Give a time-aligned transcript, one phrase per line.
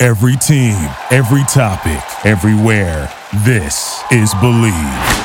[0.00, 0.76] Every team,
[1.10, 3.12] every topic, everywhere.
[3.44, 5.24] This is Bleav.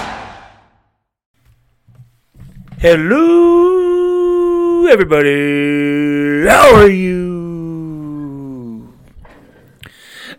[2.79, 6.47] Hello, everybody.
[6.47, 8.91] How are you?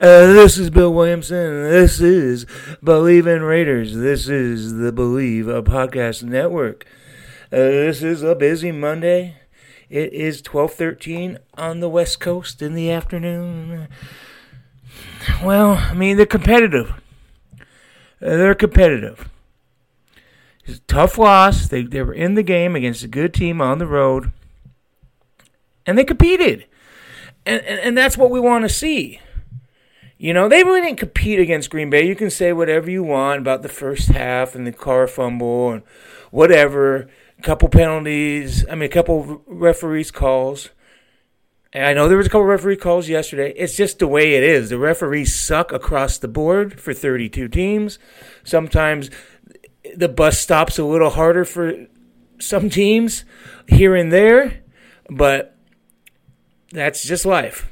[0.01, 1.71] Uh, this is Bill Williamson.
[1.71, 2.45] This is
[2.83, 3.95] Bleav in Raiders.
[3.95, 6.85] This is the Bleav a Podcast Network.
[7.53, 9.37] Uh, this is a busy Monday.
[9.95, 13.87] It is twelve thirteen on the West Coast in the afternoon.
[15.41, 16.95] Well, I mean they're competitive.
[17.61, 17.63] Uh,
[18.19, 19.29] they're competitive.
[20.65, 21.69] It's a tough loss.
[21.69, 24.33] They they were in the game against a good team on the road,
[25.87, 26.67] and they competed,
[27.47, 29.21] and and, and that's what we want to see.
[30.19, 32.05] You know, they really didn't compete against Green Bay.
[32.05, 35.83] You can say whatever you want about the first half and the car fumble and
[36.33, 37.09] whatever.
[37.45, 38.67] Couple penalties.
[38.71, 40.71] I mean, a couple referees calls.
[41.75, 43.53] And I know there was a couple referee calls yesterday.
[43.55, 44.71] It's just the way it is.
[44.71, 47.99] The referees suck across the board for 32 teams.
[48.45, 49.11] Sometimes
[49.95, 51.87] the bus stops a little harder for
[52.39, 53.27] some teams
[53.69, 54.63] here and there,
[55.11, 55.59] but
[56.73, 57.71] that's just life.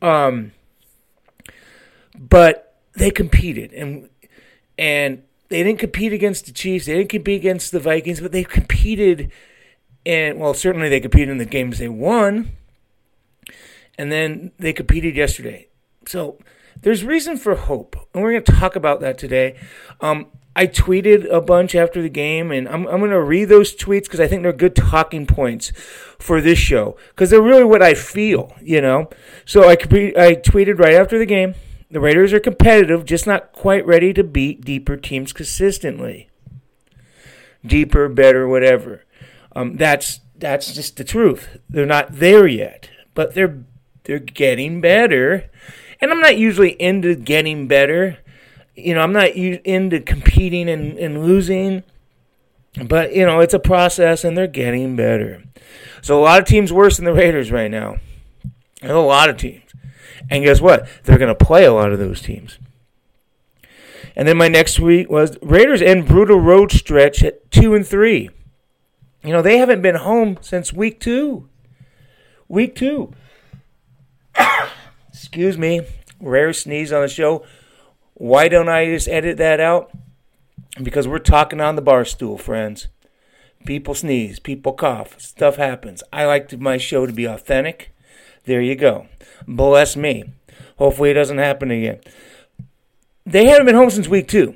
[0.00, 0.52] Um,
[2.16, 4.10] but they competed and
[4.78, 6.86] and they didn't compete against the Chiefs.
[6.86, 9.30] They didn't compete against the Vikings, but they competed
[10.08, 12.52] and well, certainly they competed in the games they won.
[13.98, 15.68] And then they competed yesterday.
[16.06, 16.38] So
[16.80, 19.58] there's reason for hope, and we're going to talk about that today.
[20.00, 23.76] Um, I tweeted a bunch after the game, and I'm, I'm going to read those
[23.76, 25.72] tweets because I think they're good talking points
[26.18, 29.10] for this show because they're really what I feel, you know.
[29.44, 31.54] So I I tweeted right after the game.
[31.90, 36.28] The Raiders are competitive, just not quite ready to beat deeper teams consistently.
[37.64, 39.04] Deeper, better, whatever.
[39.56, 41.58] Um, that's that's just the truth.
[41.68, 43.64] They're not there yet, but they're
[44.04, 45.50] they're getting better.
[46.00, 48.18] And I'm not usually into getting better.
[48.74, 51.82] You know, I'm not into competing and, and losing.
[52.84, 55.42] But, you know, it's a process and they're getting better.
[56.00, 57.96] So a lot of teams worse than the Raiders right now.
[58.82, 59.67] a lot of teams.
[60.30, 60.88] And guess what?
[61.04, 62.58] They're going to play a lot of those teams.
[64.16, 68.30] And then my next week was Raiders end brutal road stretch at two and three.
[69.22, 71.48] You know, they haven't been home since week two.
[72.48, 73.12] Week two.
[75.08, 75.82] Excuse me.
[76.20, 77.44] Rare sneeze on the show.
[78.14, 79.92] Why don't I just edit that out?
[80.82, 82.88] Because we're talking on the bar stool, friends.
[83.64, 86.02] People sneeze, people cough, stuff happens.
[86.12, 87.92] I like to, my show to be authentic.
[88.44, 89.06] There you go.
[89.46, 90.24] Bless me.
[90.76, 92.00] Hopefully it doesn't happen again.
[93.26, 94.54] They haven't been home since week two.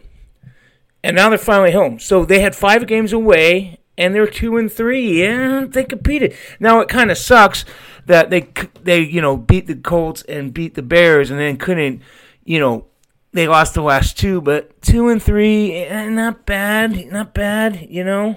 [1.04, 1.98] And now they're finally home.
[1.98, 5.22] So they had five games away and they're two and three.
[5.22, 6.34] Yeah, they competed.
[6.60, 7.64] Now it kind of sucks
[8.06, 8.48] that they
[8.82, 12.02] they you know beat the Colts and beat the Bears and then couldn't
[12.44, 12.86] you know
[13.32, 18.04] they lost the last two, but two and three, eh, not bad, not bad, you
[18.04, 18.36] know.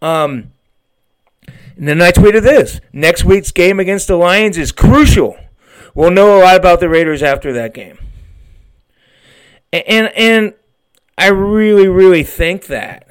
[0.00, 0.52] Um,
[1.78, 5.38] and then I tweeted this: next week's game against the Lions is crucial.
[5.94, 7.98] We'll know a lot about the Raiders after that game,
[9.72, 10.54] and and,
[11.16, 13.06] I really really think that.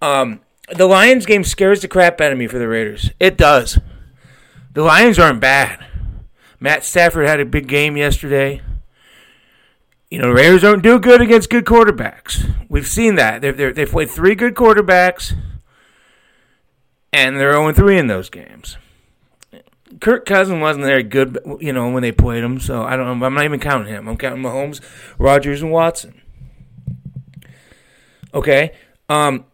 [0.00, 0.40] Um,
[0.74, 3.10] the Lions game scares the crap out of me for the Raiders.
[3.20, 3.78] It does.
[4.72, 5.84] The Lions aren't bad.
[6.58, 8.62] Matt Stafford had a big game yesterday.
[10.10, 12.50] You know, Raiders don't do good against good quarterbacks.
[12.68, 13.42] We've seen that.
[13.42, 15.34] They've, they have played three good quarterbacks,
[17.14, 18.76] and they're 0 3 in those games.
[20.00, 23.22] Kirk Cousins wasn't very good, you know, when they played him, so I don't.
[23.22, 24.08] I'm not even counting him.
[24.08, 24.80] I'm counting Mahomes,
[25.16, 26.20] Rodgers, and Watson.
[28.34, 28.72] Okay,
[29.08, 29.44] um,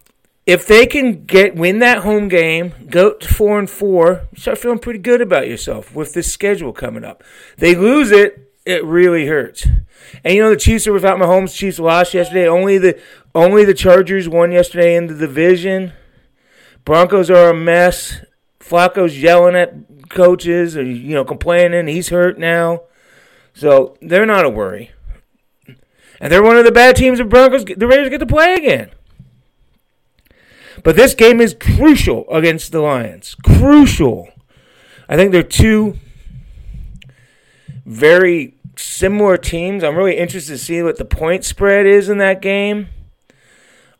[0.47, 4.79] if they can get win that home game, go to four and four, start feeling
[4.79, 7.23] pretty good about yourself with this schedule coming up.
[7.57, 9.67] They lose it, it really hurts.
[10.23, 11.53] And you know the Chiefs are without Mahomes.
[11.53, 12.47] Chiefs lost yesterday.
[12.47, 12.99] Only the
[13.35, 15.93] only the Chargers won yesterday in the division.
[16.85, 18.23] Broncos are a mess.
[18.59, 19.73] Flacco's yelling at
[20.09, 21.87] coaches or you know complaining.
[21.87, 22.83] He's hurt now,
[23.53, 24.91] so they're not a worry.
[26.19, 27.17] And they're one of the bad teams.
[27.17, 28.91] The Broncos, the Raiders get to play again.
[30.83, 33.35] But this game is crucial against the Lions.
[33.43, 34.29] Crucial.
[35.09, 35.97] I think they're two
[37.85, 39.83] very similar teams.
[39.83, 42.87] I'm really interested to see what the point spread is in that game.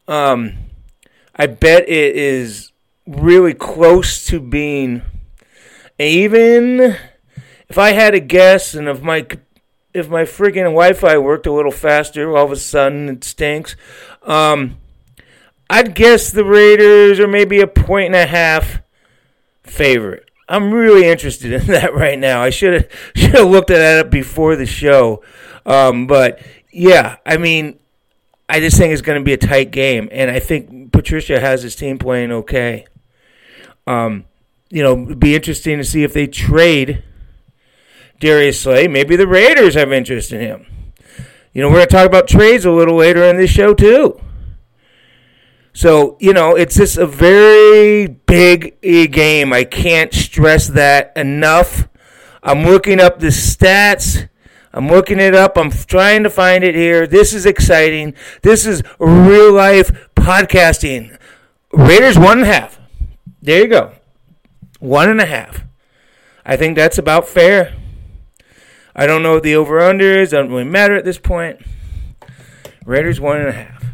[0.08, 0.54] Um,
[1.36, 2.71] I bet it is
[3.08, 5.02] really close to being
[6.00, 6.98] even.
[7.70, 9.26] If I had a guess, and if my
[9.94, 13.76] if my freaking Wi-Fi worked a little faster, all of a sudden it stinks.
[14.24, 14.78] Um,
[15.70, 18.82] I'd guess the Raiders are maybe a point and a half
[19.64, 20.30] favorite.
[20.50, 22.42] I'm really interested in that right now.
[22.42, 25.24] I should have should have looked at that up before the show,
[25.66, 26.40] um, but
[26.72, 27.80] yeah, I mean,
[28.52, 31.64] I just think it's going to be a tight game, and I think Patricia has
[31.64, 32.86] his team playing okay.
[33.88, 34.26] Um,
[34.70, 37.02] you know, it'd be interesting to see if they trade
[38.20, 38.90] Darius Slay.
[38.90, 40.66] Maybe the Raiders have interest in him.
[41.54, 44.20] You know, we're going to talk about trades a little later in this show too.
[45.72, 49.54] So, you know, it's just a very big game.
[49.54, 51.88] I can't stress that enough.
[52.44, 54.28] I'm looking up the stats.
[54.74, 55.58] I'm looking it up.
[55.58, 57.06] I'm trying to find it here.
[57.06, 58.14] This is exciting.
[58.42, 61.18] This is real life podcasting.
[61.74, 62.80] Raiders one and a half.
[63.42, 63.94] There you go.
[64.80, 65.66] One and a half.
[66.46, 67.76] I think that's about fair.
[68.96, 70.32] I don't know what the over under is.
[70.32, 71.62] Doesn't really matter at this point.
[72.86, 73.86] Raiders one and a half.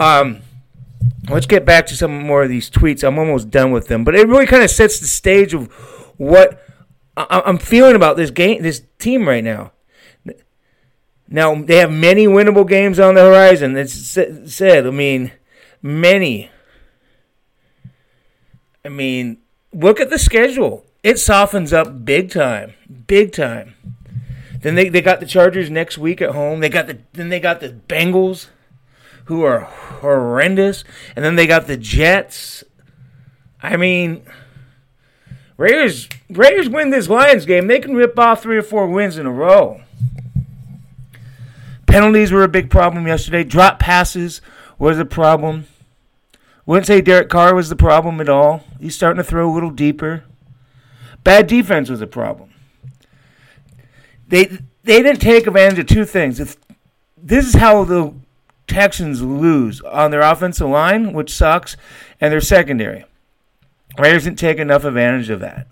[0.00, 0.40] Um,
[1.28, 3.06] let's get back to some more of these tweets.
[3.06, 5.72] I'm almost done with them, but it really kind of sets the stage of
[6.16, 6.67] what
[7.30, 9.72] I'm feeling about this game, this team right now.
[11.28, 13.76] Now they have many winnable games on the horizon.
[13.76, 14.86] It's said.
[14.86, 15.32] I mean,
[15.82, 16.50] many.
[18.84, 19.38] I mean,
[19.72, 20.84] look at the schedule.
[21.02, 22.74] It softens up big time,
[23.06, 23.74] big time.
[24.60, 26.60] Then they, they got the Chargers next week at home.
[26.60, 28.48] They got the then they got the Bengals
[29.28, 30.84] who are horrendous.
[31.14, 32.64] And then they got the Jets.
[33.62, 34.24] I mean,
[35.58, 37.66] Raiders Raiders win this Lions game.
[37.66, 39.82] They can rip off three or four wins in a row.
[41.86, 43.44] Penalties were a big problem yesterday.
[43.44, 44.40] Drop passes
[44.78, 45.66] was a problem.
[46.64, 48.62] Wouldn't say Derek Carr was the problem at all.
[48.78, 50.24] He's starting to throw a little deeper.
[51.24, 52.50] Bad defense was a problem.
[54.28, 54.44] They
[54.84, 56.56] they didn't take advantage of two things.
[57.16, 58.14] This is how the
[58.68, 61.76] Texans lose on their offensive line, which sucks,
[62.20, 63.04] and their secondary.
[63.96, 65.66] Raiders didn't take enough advantage of that.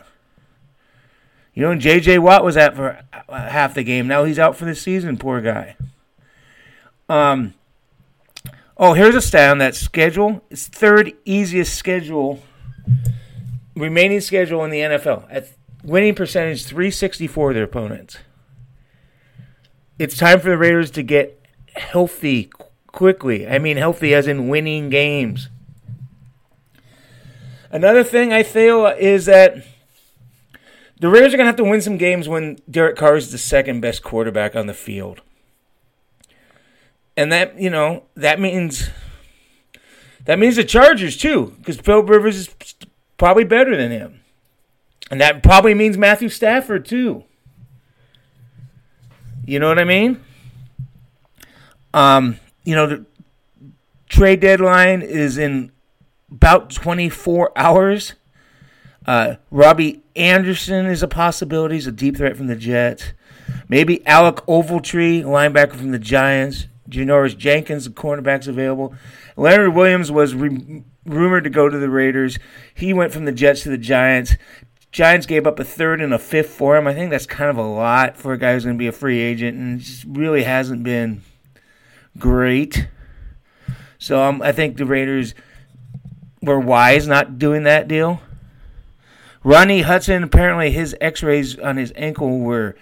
[1.54, 2.18] You know, J.J.
[2.18, 4.06] Watt was out for half the game.
[4.06, 5.16] Now he's out for the season.
[5.16, 5.76] Poor guy.
[7.08, 7.54] Um.
[8.78, 10.42] Oh, here's a stat on that schedule.
[10.50, 12.42] It's third easiest schedule,
[13.74, 15.26] remaining schedule in the NFL.
[15.30, 15.48] At
[15.82, 18.18] winning percentage 364 of their opponents.
[19.98, 21.40] It's time for the Raiders to get
[21.74, 22.50] healthy
[22.88, 23.48] quickly.
[23.48, 25.48] I mean, healthy as in winning games.
[27.76, 29.62] Another thing I feel is that
[30.98, 33.36] the Raiders are going to have to win some games when Derek Carr is the
[33.36, 35.20] second best quarterback on the field.
[37.18, 38.88] And that, you know, that means
[40.24, 42.74] that means the Chargers too, because Phil Rivers is
[43.18, 44.20] probably better than him.
[45.10, 47.24] And that probably means Matthew Stafford too.
[49.44, 50.24] You know what I mean?
[51.92, 53.04] Um, you know, the
[54.08, 55.72] trade deadline is in
[56.30, 58.14] about 24 hours.
[59.06, 61.76] Uh, Robbie Anderson is a possibility.
[61.76, 63.12] He's a deep threat from the Jets.
[63.68, 66.66] Maybe Alec Ogletree, linebacker from the Giants.
[66.88, 68.94] Janoris Jenkins, the cornerback's available.
[69.36, 72.38] Leonard Williams was re- rumored to go to the Raiders.
[72.74, 74.36] He went from the Jets to the Giants.
[74.92, 76.86] Giants gave up a third and a fifth for him.
[76.86, 78.92] I think that's kind of a lot for a guy who's going to be a
[78.92, 81.22] free agent, and just really hasn't been
[82.18, 82.88] great.
[83.98, 85.34] So um, I think the Raiders
[86.46, 88.20] were wise not doing that deal.
[89.44, 92.74] Rodney Hudson, apparently his x-rays on his ankle were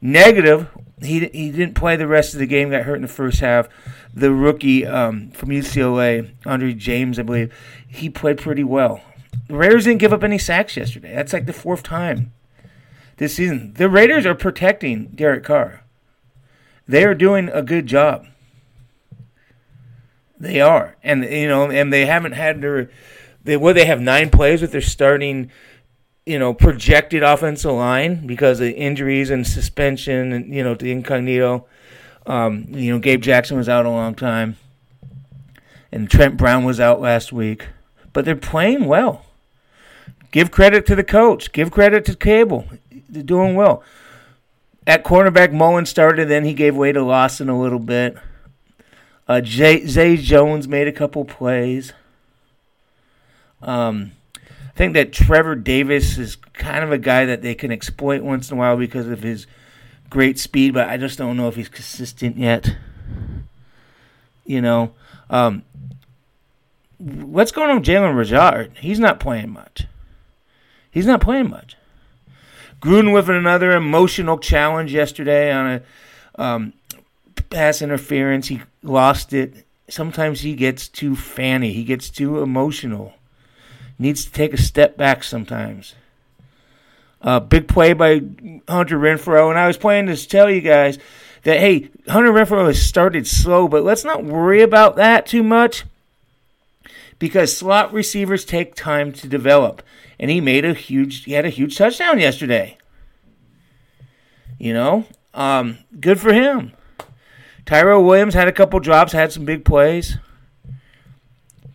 [0.00, 0.68] negative.
[1.00, 3.68] He, he didn't play the rest of the game, got hurt in the first half.
[4.14, 7.52] The rookie um, from UCLA, Andre James, I believe,
[7.88, 9.00] he played pretty well.
[9.48, 11.14] The Raiders didn't give up any sacks yesterday.
[11.14, 12.32] That's like the fourth time
[13.16, 13.72] this season.
[13.74, 15.82] The Raiders are protecting Derek Carr.
[16.86, 18.26] They are doing a good job.
[20.42, 22.90] They are, and you know, and they haven't had their.
[23.44, 25.52] They well, they have nine plays with their starting,
[26.26, 31.66] you know, projected offensive line because of injuries and suspension, and you know, the Incognito.
[32.26, 34.56] Um, you know, Gabe Jackson was out a long time,
[35.92, 37.68] and Trent Brown was out last week,
[38.12, 39.24] but they're playing well.
[40.32, 41.52] Give credit to the coach.
[41.52, 42.66] Give credit to Cable.
[43.08, 43.84] They're doing well.
[44.88, 48.16] At cornerback, Mullen started, then he gave way to Lawson a little bit.
[49.28, 51.92] Uh, Jay, Zay Jones made a couple plays.
[53.62, 58.22] Um, I think that Trevor Davis is kind of a guy that they can exploit
[58.22, 59.46] once in a while because of his
[60.10, 62.76] great speed, but I just don't know if he's consistent yet.
[64.44, 64.92] You know,
[65.30, 65.62] um,
[66.98, 68.72] what's going on with Jalen Richard?
[68.78, 69.86] He's not playing much.
[70.90, 71.76] He's not playing much.
[72.80, 75.66] Gruden with another emotional challenge yesterday on
[76.36, 76.72] a um,
[77.50, 78.48] pass interference.
[78.48, 79.66] He lost it.
[79.88, 81.72] Sometimes he gets too fanny.
[81.72, 83.14] He gets too emotional.
[83.98, 85.94] Needs to take a step back sometimes.
[87.20, 88.20] Uh, big play by
[88.68, 89.50] Hunter Renfrow.
[89.50, 90.98] And I was planning to tell you guys
[91.44, 95.84] that, hey, Hunter Renfrow has started slow, but let's not worry about that too much
[97.18, 99.82] because slot receivers take time to develop.
[100.18, 102.76] And he made a huge, he had a huge touchdown yesterday.
[104.58, 106.72] You know, um, good for him.
[107.66, 110.18] Tyrell Williams had a couple drops, had some big plays.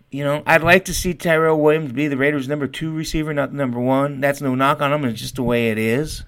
[0.09, 3.51] You know, I'd like to see Tyrell Williams be the Raiders' number two receiver, not
[3.51, 4.19] the number one.
[4.19, 5.05] That's no knock on him.
[5.05, 6.23] It's just the way it is.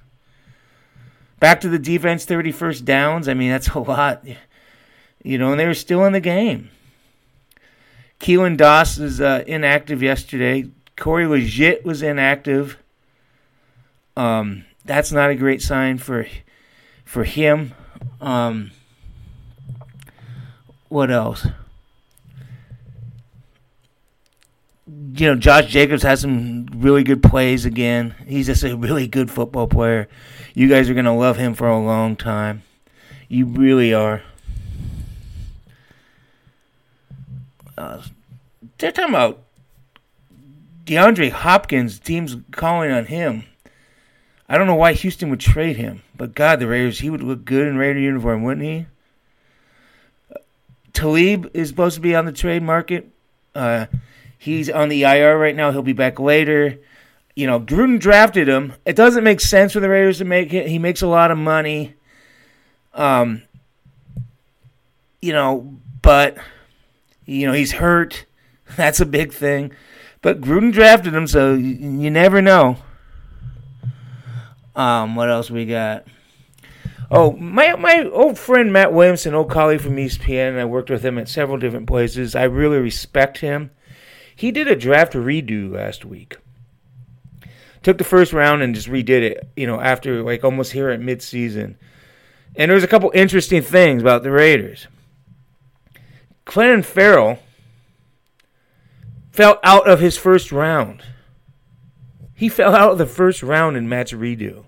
[1.40, 3.30] Back to the defense, 31st downs.
[3.30, 4.26] I mean, that's a lot.
[5.24, 6.70] You know, and they were still in the game.
[8.20, 10.70] Keelan Doss is uh, inactive yesterday.
[10.98, 12.78] Corey Liuget was inactive.
[14.18, 16.28] Um, that's not a great sign for
[17.06, 17.74] for him.
[18.20, 18.72] Um,
[20.90, 21.48] what else?
[24.88, 28.16] You know, Josh Jacobs has some really good plays again.
[28.28, 30.10] He's just a really good football player.
[30.54, 32.64] You guys are going to love him for a long time.
[33.28, 34.24] You really are.
[37.78, 38.02] Uh,
[38.80, 39.44] they're talking about
[40.86, 42.00] DeAndre Hopkins.
[42.00, 43.44] Teams calling on him.
[44.50, 47.46] I don't know why Houston would trade him, but God, the Raiders, he would look
[47.46, 48.88] good in Raider uniform, wouldn't he?
[51.00, 53.10] Talib is supposed to be on the trade market.
[53.56, 53.86] Uh,
[54.38, 55.72] he's on the IR right now.
[55.72, 56.78] He'll be back later.
[57.38, 58.74] You know, Gruden drafted him.
[58.86, 60.68] It doesn't make sense for the Raiders to make it.
[60.68, 61.94] He makes a lot of money.
[62.94, 63.44] Um,
[65.22, 66.38] you know, but
[67.26, 68.26] you know he's hurt.
[68.76, 69.72] That's a big thing.
[70.22, 72.76] But Gruden drafted him, so you, you never know.
[74.76, 76.06] Um, what else we got?
[77.12, 81.18] Oh, my my old friend Matt Williamson, old colleague from ESPN, I worked with him
[81.18, 82.36] at several different places.
[82.36, 83.72] I really respect him.
[84.36, 86.38] He did a draft redo last week.
[87.82, 91.00] Took the first round and just redid it, you know, after like almost here at
[91.00, 91.76] midseason.
[92.56, 94.88] And there was a couple interesting things about the Raiders.
[96.46, 97.40] Clelin Ferrell
[99.32, 101.04] fell out of his first round.
[102.36, 104.66] He fell out of the first round in Matt's redo.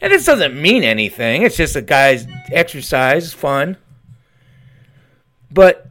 [0.00, 1.42] And this doesn't mean anything.
[1.42, 3.76] It's just a guy's exercise, it's fun.
[5.50, 5.90] But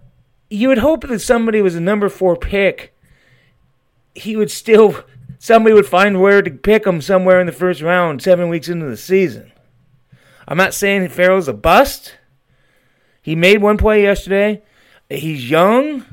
[0.50, 2.96] you would hope that somebody was a number four pick.
[4.16, 5.04] He would still,
[5.38, 8.88] somebody would find where to pick him somewhere in the first round, seven weeks into
[8.88, 9.52] the season.
[10.48, 12.16] I'm not saying Ferrell's a bust.
[13.22, 14.64] He made one play yesterday.
[15.10, 16.06] He's young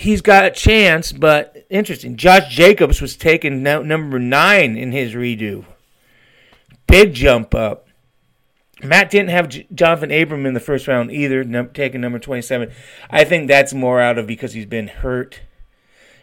[0.00, 2.16] he's got a chance, but interesting.
[2.16, 5.66] Josh Jacobs was taken number nine in his redo.
[6.86, 7.86] Big jump up.
[8.82, 12.72] Matt didn't have J- Jonathan Abram in the first round either, num- taking number 27.
[13.10, 15.42] I think that's more out of because he's been hurt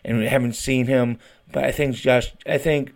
[0.03, 1.19] and we haven't seen him.
[1.51, 2.95] But I think Josh, I think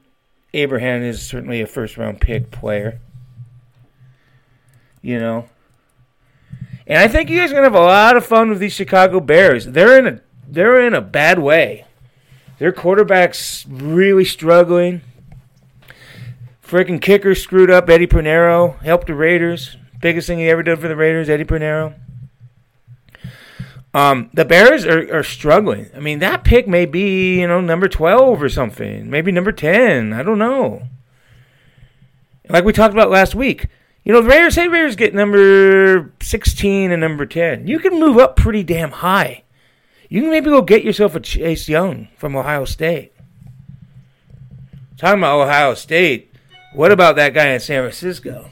[0.51, 3.00] Abraham is certainly a first round pick player.
[5.03, 5.47] You know?
[6.88, 8.73] And I think you guys are going to have a lot of fun with these
[8.73, 9.67] Chicago Bears.
[9.67, 10.21] They're in a
[10.51, 11.86] they're in a bad way.
[12.60, 15.01] Their quarterback's really struggling.
[16.62, 17.89] Freaking kicker screwed up.
[17.89, 19.77] Eddie Piñeiro helped the Raiders.
[20.00, 21.96] Biggest thing he ever did for the Raiders, Eddie Piñeiro.
[23.93, 25.89] Um, the Bears are, are struggling.
[25.96, 29.10] I mean, that pick may be, you know, number 12 or something.
[29.10, 30.13] Maybe number 10.
[30.13, 30.84] I don't know.
[32.50, 33.67] Like we talked about last week.
[34.03, 37.67] You know, the Raiders, say Raiders get number 16 and number 10.
[37.67, 39.43] You can move up pretty damn high.
[40.12, 43.13] You can maybe go get yourself a Chase Young from Ohio State.
[44.98, 46.34] Talking about Ohio State,
[46.74, 48.50] what about that guy in San Francisco?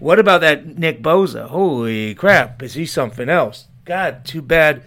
[0.00, 1.46] What about that Nick Bosa?
[1.46, 3.68] Holy crap, is he something else?
[3.84, 4.82] God, too bad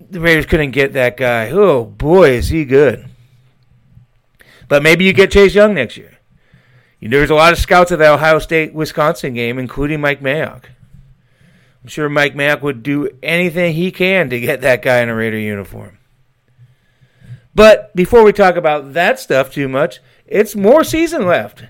[0.00, 1.50] the Raiders couldn't get that guy.
[1.50, 3.04] Oh boy, is he good.
[4.66, 6.16] But maybe you get Chase Young next year.
[7.02, 10.70] There's a lot of scouts at the Ohio State Wisconsin game, including Mike Mayock.
[11.84, 15.14] I'm sure Mike Mack would do anything he can to get that guy in a
[15.14, 15.98] Raider uniform.
[17.54, 21.64] But before we talk about that stuff too much, it's more season left.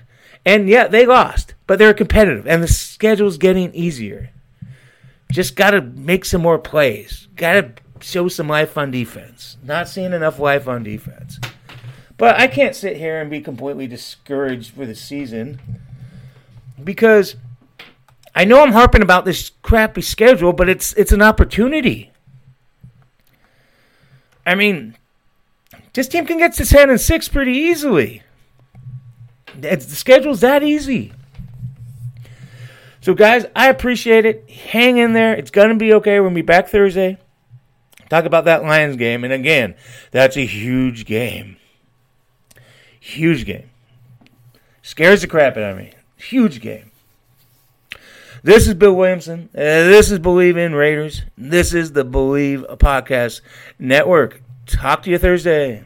[0.45, 4.29] And yeah, they lost, but they're competitive, and the schedule's getting easier.
[5.31, 7.27] Just got to make some more plays.
[7.35, 9.57] Got to show some life on defense.
[9.63, 11.39] Not seeing enough life on defense.
[12.17, 15.59] But I can't sit here and be completely discouraged for the season
[16.81, 17.35] because
[18.35, 22.11] I know I'm harping about this crappy schedule, but it's it's an opportunity.
[24.45, 24.97] I mean,
[25.93, 28.21] this team can get to ten and six pretty easily.
[29.61, 31.13] It's, the schedule's that easy.
[32.99, 34.49] So, guys, I appreciate it.
[34.49, 35.33] Hang in there.
[35.33, 36.19] It's to be okay.
[36.19, 37.17] We'll be back Thursday.
[38.09, 39.23] Talk about that Lions game.
[39.23, 39.75] And again,
[40.11, 41.57] that's a huge game.
[42.99, 43.69] Huge game.
[44.81, 45.93] Scares the crap out of me.
[46.17, 46.91] Huge game.
[48.45, 49.49] This is Bill Williamson.
[49.53, 51.23] This is Bleav in Raiders.
[51.35, 53.41] This is the Bleav Podcast
[53.79, 54.39] Network.
[54.67, 55.83] Talk to you Thursday.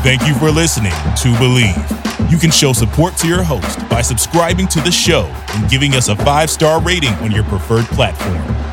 [0.00, 2.30] Thank you for listening to Bleav.
[2.30, 6.08] You can show support to your host by subscribing to the show and giving us
[6.08, 8.71] a five star rating on your preferred platform.